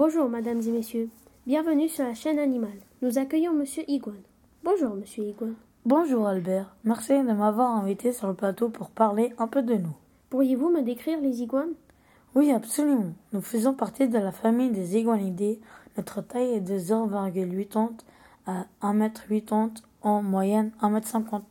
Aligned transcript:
Bonjour, 0.00 0.30
mesdames 0.30 0.62
et 0.62 0.70
messieurs. 0.70 1.10
Bienvenue 1.46 1.86
sur 1.86 2.04
la 2.04 2.14
chaîne 2.14 2.38
animale. 2.38 2.80
Nous 3.02 3.18
accueillons 3.18 3.52
Monsieur 3.52 3.82
Iguane. 3.86 4.22
Bonjour, 4.64 4.94
Monsieur 4.94 5.24
Iguane. 5.24 5.56
Bonjour 5.84 6.26
Albert, 6.26 6.74
merci 6.84 7.12
de 7.12 7.32
m'avoir 7.34 7.76
invité 7.76 8.10
sur 8.14 8.26
le 8.26 8.32
plateau 8.32 8.70
pour 8.70 8.88
parler 8.88 9.34
un 9.36 9.46
peu 9.46 9.62
de 9.62 9.74
nous. 9.74 9.94
Pourriez-vous 10.30 10.70
me 10.70 10.80
décrire 10.80 11.20
les 11.20 11.42
iguanes? 11.42 11.74
Oui, 12.34 12.50
absolument. 12.50 13.12
Nous 13.34 13.42
faisons 13.42 13.74
partie 13.74 14.08
de 14.08 14.16
la 14.16 14.32
famille 14.32 14.70
des 14.70 14.96
iguanidés. 14.96 15.60
Notre 15.98 16.22
taille 16.22 16.54
est 16.54 16.60
de 16.62 16.78
0,80 16.78 17.90
à 18.46 18.64
1m80 18.82 19.82
en 20.00 20.22
moyenne 20.22 20.72
1m50. 20.80 21.42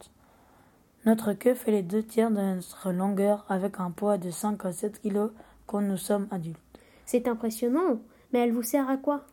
Notre 1.05 1.33
queue 1.33 1.53
fait 1.53 1.71
les 1.71 1.83
deux 1.83 2.01
tiers 2.01 2.31
de 2.31 2.41
notre 2.41 2.91
longueur 2.91 3.45
avec 3.47 3.79
un 3.79 3.91
poids 3.91 4.17
de 4.17 4.31
5 4.31 4.65
à 4.65 4.71
7 4.71 5.03
kg 5.03 5.29
quand 5.67 5.81
nous 5.81 5.97
sommes 5.97 6.27
adultes. 6.31 6.57
C'est 7.05 7.27
impressionnant, 7.27 7.99
mais 8.31 8.39
elle 8.39 8.53
vous 8.53 8.63
sert 8.63 8.89
à 8.89 8.97
quoi? 8.97 9.25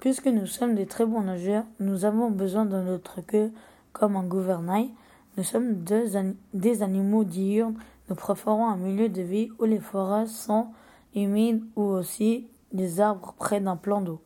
Puisque 0.00 0.26
nous 0.26 0.46
sommes 0.46 0.74
des 0.74 0.86
très 0.86 1.06
bons 1.06 1.22
nageurs, 1.22 1.64
nous 1.80 2.04
avons 2.04 2.30
besoin 2.30 2.64
de 2.64 2.80
notre 2.80 3.20
queue 3.20 3.50
comme 3.92 4.16
un 4.16 4.24
gouvernail. 4.24 4.90
Nous 5.36 5.44
sommes 5.44 5.82
des 6.54 6.82
animaux 6.82 7.24
diurnes. 7.24 7.78
Nous 8.08 8.14
préférons 8.14 8.68
un 8.68 8.76
milieu 8.76 9.08
de 9.08 9.22
vie 9.22 9.50
où 9.58 9.64
les 9.64 9.80
forêts 9.80 10.26
sont 10.26 10.68
humides 11.14 11.64
ou 11.76 11.82
aussi 11.82 12.48
des 12.72 13.00
arbres 13.00 13.34
près 13.38 13.60
d'un 13.60 13.76
plan 13.76 14.00
d'eau. 14.00 14.20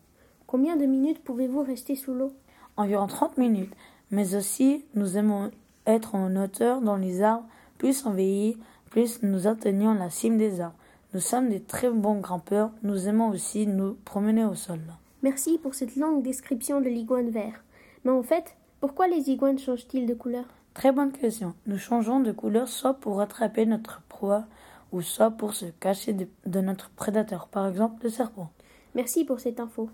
Combien 0.46 0.76
de 0.76 0.84
minutes 0.84 1.24
pouvez-vous 1.24 1.62
rester 1.62 1.96
sous 1.96 2.12
l'eau? 2.12 2.32
Environ 2.76 3.06
30 3.06 3.38
minutes. 3.38 3.74
Mais 4.10 4.34
aussi, 4.34 4.84
nous 4.94 5.16
aimons 5.16 5.50
être 5.86 6.14
en 6.14 6.36
hauteur 6.36 6.82
dans 6.82 6.96
les 6.96 7.22
arbres. 7.22 7.46
Plus 7.78 8.04
on 8.04 8.10
vieillit, 8.10 8.58
plus 8.90 9.22
nous 9.22 9.46
atteignons 9.46 9.94
la 9.94 10.10
cime 10.10 10.36
des 10.36 10.60
arbres. 10.60 10.76
Nous 11.14 11.20
sommes 11.20 11.50
des 11.50 11.60
très 11.60 11.90
bons 11.90 12.20
grimpeurs. 12.20 12.70
Nous 12.82 13.06
aimons 13.06 13.28
aussi 13.28 13.66
nous 13.66 13.98
promener 14.04 14.44
au 14.44 14.54
sol. 14.54 14.80
Merci 15.22 15.58
pour 15.58 15.74
cette 15.74 15.96
longue 15.96 16.22
description 16.22 16.80
de 16.80 16.88
l'iguane 16.88 17.28
vert. 17.28 17.62
Mais 18.04 18.10
en 18.10 18.22
fait, 18.22 18.56
pourquoi 18.80 19.08
les 19.08 19.28
iguanes 19.28 19.58
changent-ils 19.58 20.06
de 20.06 20.14
couleur? 20.14 20.46
Très 20.72 20.90
bonne 20.90 21.12
question. 21.12 21.54
Nous 21.66 21.76
changeons 21.76 22.20
de 22.20 22.32
couleur 22.32 22.66
soit 22.66 22.94
pour 22.94 23.20
attraper 23.20 23.66
notre 23.66 24.00
proie 24.08 24.44
ou 24.90 25.02
soit 25.02 25.30
pour 25.30 25.54
se 25.54 25.66
cacher 25.66 26.14
de, 26.14 26.60
notre 26.60 26.88
prédateur, 26.90 27.48
par 27.48 27.68
exemple 27.68 28.04
le 28.04 28.10
serpent. 28.10 28.50
Merci 28.94 29.24
pour 29.24 29.38
cette 29.38 29.60
info. 29.60 29.90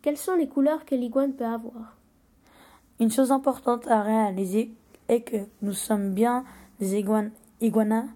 Quelles 0.00 0.16
sont 0.16 0.34
les 0.34 0.48
couleurs 0.48 0.86
que 0.86 0.94
l'iguane 0.94 1.34
peut 1.34 1.44
avoir? 1.44 1.96
Une 2.98 3.10
chose 3.10 3.30
importante 3.30 3.86
à 3.88 4.02
réaliser 4.02 4.72
est 5.08 5.20
que 5.20 5.36
nous 5.60 5.72
sommes 5.72 6.14
bien 6.14 6.44
des 6.80 6.96
iguanes, 6.96 7.30
iguanas 7.60 8.06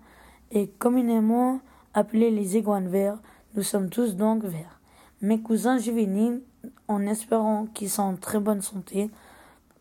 et 0.51 0.69
communément 0.69 1.61
appelés 1.97 2.30
les 2.30 2.56
iguanes 2.56 2.89
verts. 2.89 3.19
Nous 3.56 3.62
sommes 3.62 3.89
tous 3.89 4.14
donc 4.14 4.44
verts. 4.44 4.78
Mes 5.22 5.41
cousins 5.41 5.78
juvéniles, 5.78 6.42
en 6.89 7.00
espérant 7.06 7.66
qu'ils 7.72 7.91
sont 7.91 8.02
en 8.02 8.16
très 8.16 8.39
bonne 8.39 8.61
santé, 8.61 9.11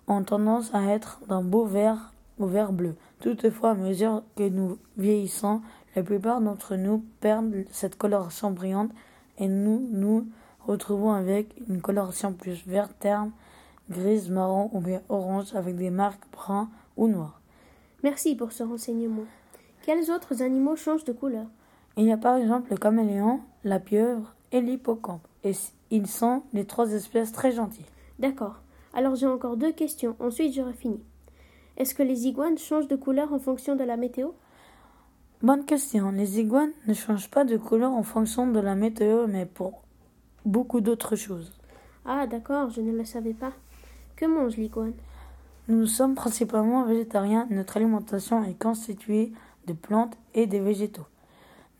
ont 0.08 0.24
tendance 0.24 0.74
à 0.74 0.84
être 0.86 1.20
d'un 1.28 1.44
beau 1.44 1.66
vert 1.66 2.14
au 2.40 2.48
vert 2.48 2.72
bleu. 2.72 2.96
Toutefois, 3.20 3.72
à 3.72 3.76
mesure 3.76 4.24
que 4.38 4.48
nous 4.48 4.78
vieillissons, 4.98 5.62
la 5.96 6.04
plupart 6.04 6.40
d'entre 6.40 6.76
nous 6.76 7.04
perdent 7.20 7.66
cette 7.70 7.98
coloration 7.98 8.52
brillante 8.52 8.92
et 9.38 9.50
nous 9.50 9.86
nous 9.92 10.26
retrouvons 10.62 11.12
avec 11.12 11.54
une 11.68 11.82
coloration 11.82 12.32
plus 12.32 12.66
vert 12.66 12.90
terne, 12.98 13.32
grise, 13.90 14.30
marron 14.30 14.70
ou 14.74 14.80
bien 14.80 15.02
orange 15.10 15.54
avec 15.54 15.76
des 15.76 15.90
marques 15.90 16.24
bruns 16.32 16.70
ou 16.96 17.08
noirs. 17.10 17.42
Merci 18.04 18.36
pour 18.36 18.54
ce 18.54 18.64
renseignement. 18.64 19.26
Quels 19.86 20.12
autres 20.12 20.42
animaux 20.42 20.78
changent 20.78 21.04
de 21.04 21.14
couleur? 21.14 21.46
Il 21.98 22.06
y 22.06 22.12
a 22.12 22.18
par 22.18 22.36
exemple 22.36 22.72
le 22.72 22.78
caméléon, 22.78 23.40
la 23.64 23.80
pieuvre 23.80 24.36
et 24.52 24.62
l'hippocampe. 24.62 25.26
Et 25.44 25.54
ils 25.92 26.08
sont 26.08 26.44
les 26.54 26.66
trois 26.66 26.92
espèces 26.92 27.32
très 27.32 27.52
gentilles. 27.52 27.86
D'accord. 28.20 28.62
Alors 28.94 29.16
j'ai 29.16 29.28
encore 29.28 29.58
deux 29.58 29.72
questions, 29.72 30.16
ensuite 30.20 30.54
j'aurai 30.54 30.74
fini. 30.74 31.00
Est-ce 31.78 31.96
que 31.96 32.04
les 32.04 32.28
iguanes 32.28 32.58
changent 32.58 32.88
de 32.88 32.96
couleur 32.96 33.34
en 33.34 33.40
fonction 33.40 33.76
de 33.76 33.84
la 33.84 33.98
météo? 33.98 34.30
Bonne 35.42 35.66
question. 35.66 36.12
Les 36.12 36.40
iguanes 36.40 36.72
ne 36.88 36.94
changent 36.94 37.30
pas 37.30 37.44
de 37.44 37.58
couleur 37.58 37.92
en 37.92 38.04
fonction 38.04 38.48
de 38.48 38.60
la 38.60 38.76
météo, 38.76 39.28
mais 39.28 39.46
pour 39.46 39.84
beaucoup 40.46 40.80
d'autres 40.80 41.16
choses. 41.16 41.54
Ah 42.06 42.28
d'accord, 42.28 42.70
je 42.70 42.82
ne 42.82 42.92
le 42.92 43.04
savais 43.04 43.34
pas. 43.34 43.52
Que 44.16 44.26
mange 44.26 44.56
l'iguane? 44.56 44.94
Nous 45.68 45.88
sommes 45.88 46.16
principalement 46.16 46.86
végétariens. 46.86 47.48
Notre 47.50 47.78
alimentation 47.78 48.44
est 48.44 48.62
constituée 48.62 49.34
de 49.68 49.74
plantes 49.74 50.18
et 50.34 50.48
de 50.48 50.58
végétaux. 50.58 51.06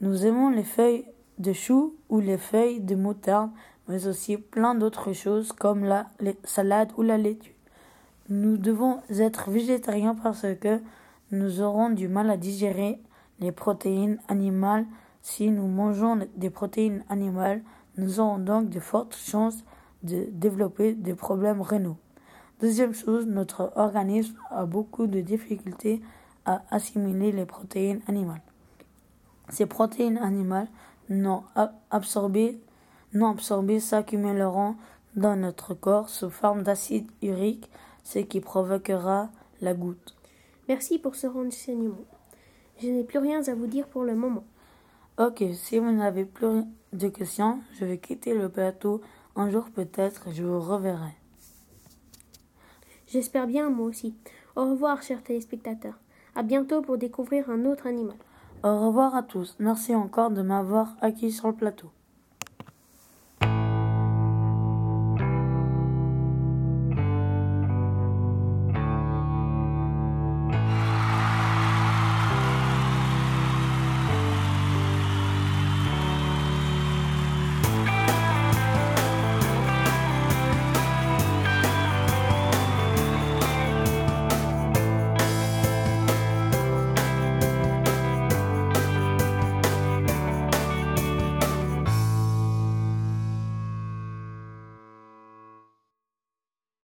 Nous 0.02 0.26
aimons 0.26 0.50
les 0.50 0.64
feuilles 0.64 1.06
de 1.38 1.54
chou 1.54 1.96
ou 2.10 2.20
les 2.20 2.38
feuilles 2.38 2.82
de 2.82 2.96
moutarde, 2.96 3.50
mais 3.88 4.08
aussi 4.08 4.36
plein 4.38 4.76
d'autres 4.76 5.14
choses 5.14 5.54
comme 5.54 5.86
la 5.86 6.08
salade 6.44 6.92
ou 6.98 7.02
la 7.02 7.18
laitue. 7.18 7.56
Nous 8.28 8.58
devons 8.58 9.00
être 9.10 9.50
végétariens 9.52 10.16
parce 10.16 10.46
que 10.60 10.82
nous 11.32 11.62
aurons 11.62 11.90
du 11.92 12.10
mal 12.10 12.30
à 12.30 12.36
digérer 12.36 13.00
les 13.40 13.54
protéines 13.54 14.20
animales. 14.28 14.86
Si 15.22 15.50
nous 15.50 15.68
mangeons 15.68 16.20
des 16.36 16.50
protéines 16.50 17.06
animales, 17.10 17.62
nous 17.98 18.20
aurons 18.20 18.40
donc 18.40 18.70
de 18.70 18.82
fortes 18.82 19.16
chances 19.16 19.64
de 20.04 20.28
développer 20.32 20.94
des 20.94 21.14
problèmes 21.14 21.62
rénaux. 21.62 21.98
Deuxième 22.60 22.94
chose, 22.94 23.28
notre 23.28 23.72
organisme 23.76 24.36
a 24.50 24.66
beaucoup 24.66 25.08
de 25.08 25.22
difficultés 25.22 26.02
à 26.46 26.64
assimiler 26.70 27.32
les 27.32 27.46
protéines 27.46 28.02
animales. 28.08 28.42
Ces 29.50 29.66
protéines 29.66 30.18
animales 30.18 30.68
non 31.10 31.44
absorbées 31.92 32.60
non 33.14 33.36
s'accumuleront 33.38 34.76
dans 35.16 35.36
notre 35.36 35.74
corps 35.74 36.10
sous 36.10 36.30
forme 36.30 36.64
d'acide 36.64 37.10
urique, 37.22 37.70
ce 38.04 38.20
qui 38.20 38.42
provoquera 38.42 39.30
la 39.62 39.74
goutte. 39.74 40.16
Merci 40.68 41.00
pour 41.00 41.16
ce 41.16 41.28
renseignement. 41.28 42.06
Je 42.82 42.90
n'ai 42.90 43.04
plus 43.04 43.20
rien 43.20 43.42
à 43.48 43.56
vous 43.56 43.68
dire 43.68 43.88
pour 43.88 44.04
le 44.04 44.16
moment. 44.16 44.44
Ok, 45.18 45.44
si 45.54 45.80
vous 45.80 45.92
n'avez 45.92 46.26
plus 46.26 46.64
de 46.92 47.08
questions, 47.08 47.60
je 47.80 47.86
vais 47.86 48.00
quitter 48.00 48.34
le 48.34 48.50
plateau. 48.50 49.02
Un 49.38 49.50
jour 49.50 49.70
peut-être, 49.74 50.28
je 50.34 50.44
vous 50.44 50.60
reverrai. 50.60 51.16
J'espère 53.08 53.48
bien, 53.48 53.70
moi 53.70 53.88
aussi. 53.88 54.14
Au 54.58 54.66
revoir, 54.72 55.02
chers 55.02 55.24
téléspectateurs. 55.24 55.98
À 56.36 56.44
bientôt 56.44 56.82
pour 56.82 56.98
découvrir 56.98 57.50
un 57.50 57.64
autre 57.64 57.88
animal. 57.88 58.18
Au 58.66 58.80
revoir 58.80 59.14
à 59.14 59.22
tous. 59.22 59.56
Merci 59.60 59.94
encore 59.94 60.32
de 60.32 60.42
m'avoir 60.42 60.96
acquis 61.00 61.32
sur 61.32 61.48
le 61.50 61.54
plateau. 61.54 61.92